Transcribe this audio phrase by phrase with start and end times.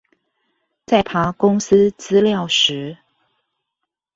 [0.83, 2.97] 在爬公司資料時